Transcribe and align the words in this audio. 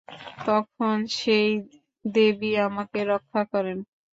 তখন 0.45 0.95
সেই 1.17 1.49
দেবী 2.05 2.51
আমাকে 2.67 2.99
রক্ষা 3.11 3.41
করেন। 3.53 3.77